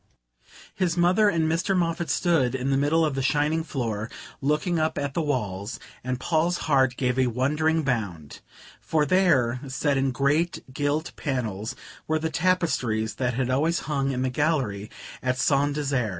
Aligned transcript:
His 0.73 0.97
mother 0.97 1.29
and 1.29 1.43
Mr. 1.47 1.77
Moffatt 1.77 2.09
stood 2.09 2.55
in 2.55 2.71
the 2.71 2.75
middle 2.77 3.05
of 3.05 3.13
the 3.13 3.21
shining 3.21 3.63
floor, 3.63 4.09
looking 4.41 4.79
up 4.79 4.97
at 4.97 5.13
the 5.13 5.21
walls; 5.21 5.79
and 6.03 6.19
Paul's 6.19 6.57
heart 6.65 6.97
gave 6.97 7.19
a 7.19 7.27
wondering 7.27 7.83
bound, 7.83 8.39
for 8.79 9.05
there, 9.05 9.59
set 9.67 9.97
in 9.97 10.09
great 10.09 10.63
gilt 10.73 11.15
panels, 11.15 11.75
were 12.07 12.17
the 12.17 12.31
tapestries 12.31 13.17
that 13.17 13.35
had 13.35 13.51
always 13.51 13.81
hung 13.81 14.09
in 14.09 14.23
the 14.23 14.31
gallery 14.31 14.89
at 15.21 15.37
Saint 15.37 15.75
Desert. 15.75 16.09